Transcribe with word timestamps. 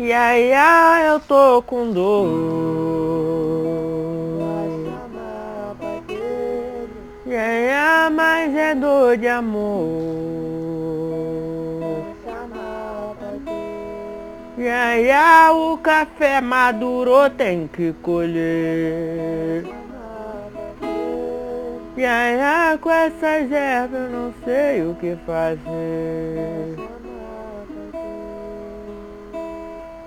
E 0.00 0.12
aí, 0.12 0.52
ah, 0.52 1.00
eu 1.08 1.18
tô 1.18 1.60
com 1.60 1.90
dor. 1.90 2.28
E 7.26 7.34
aí, 7.34 7.70
ah, 7.72 8.08
mas 8.08 8.54
é 8.54 8.76
dor 8.76 9.16
de 9.16 9.26
amor. 9.26 9.88
E 14.56 14.68
aí, 14.68 15.10
ah, 15.10 15.50
o 15.52 15.76
café 15.78 16.40
maduro 16.40 17.28
tem 17.30 17.66
que 17.66 17.92
colher. 18.00 19.66
E 21.96 22.04
aí, 22.04 22.78
com 22.78 22.88
essas 22.88 23.50
ervas 23.50 24.00
eu 24.00 24.10
não 24.10 24.34
sei 24.44 24.82
o 24.82 24.94
que 24.94 25.16
fazer. 25.26 26.97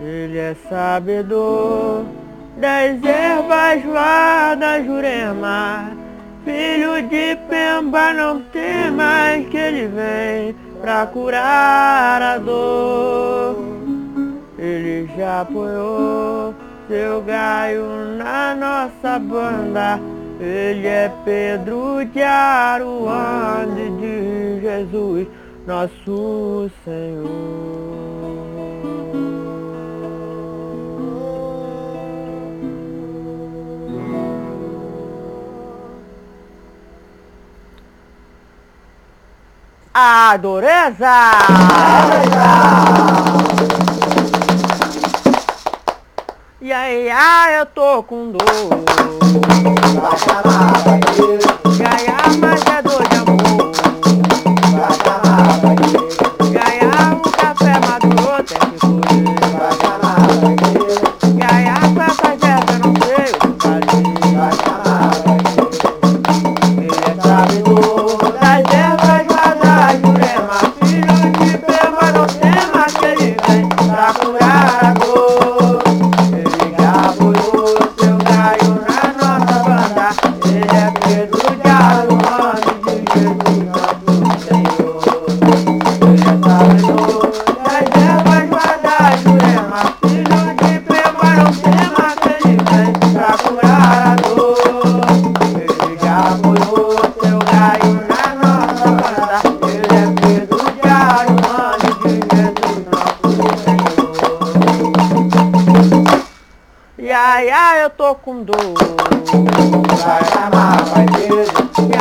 Ele 0.02 0.38
é 0.40 0.56
sabedor 0.68 2.04
das 2.58 3.04
ervas 3.04 3.86
lá 3.86 4.56
da 4.56 4.82
Jurema. 4.82 5.92
Filho 6.44 7.08
de 7.08 7.38
Pemba, 7.48 8.12
não 8.12 8.42
tem 8.42 8.90
mais 8.90 9.48
que 9.48 9.58
ele 9.58 9.88
vem 9.88 10.56
pra 10.82 11.06
curar 11.06 12.20
a 12.20 12.38
dor. 12.40 13.58
Ele 14.58 15.08
já 15.16 15.42
apoiou 15.42 16.56
seu 16.88 17.22
gaio 17.22 17.86
na 18.18 18.56
nossa 18.56 19.20
banda. 19.20 20.00
Ele 20.40 20.88
é 20.88 21.12
Pedro 21.24 22.04
de 22.06 22.24
Aruanda 22.24 23.76
de 24.00 24.62
Jesus, 24.62 25.28
nosso 25.68 26.72
Senhor. 26.84 28.51
A 39.94 40.38
dureza! 40.38 41.32
E 46.62 46.72
aí, 46.72 47.10
ah, 47.10 47.52
eu 47.52 47.66
tô 47.66 48.02
com 48.04 48.32
dor. 48.32 49.11
ah, 107.52 107.78
eu 107.78 107.90
tô 107.90 108.16
com 108.16 108.44
dor. 108.44 108.56
Vai 110.04 110.24
chamar, 110.26 110.84
vai 110.86 111.06
ver. 111.06 112.01